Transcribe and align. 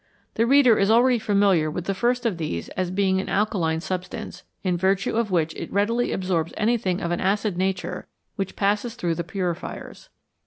The 0.33 0.47
reader 0.47 0.79
is 0.79 0.89
already 0.89 1.19
familiar 1.19 1.69
with 1.69 1.85
the. 1.85 1.93
first 1.93 2.25
of 2.25 2.39
these 2.39 2.69
as 2.69 2.89
being 2.89 3.21
an 3.21 3.29
alkaline 3.29 3.81
substance, 3.81 4.41
in 4.63 4.75
virtue 4.75 5.15
of 5.15 5.29
which 5.29 5.53
it 5.53 5.71
readily 5.71 6.11
absorbs 6.11 6.55
anything 6.57 7.01
of 7.01 7.11
an 7.11 7.21
acid 7.21 7.55
nature 7.55 8.07
which 8.35 8.55
passes 8.55 8.95
through 8.95 9.13
the 9.13 9.23
purifiers. 9.23 10.09